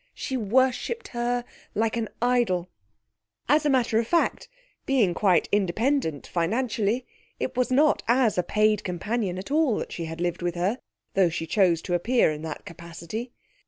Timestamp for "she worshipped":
0.15-1.09